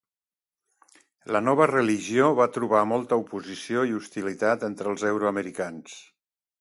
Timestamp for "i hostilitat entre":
3.91-4.93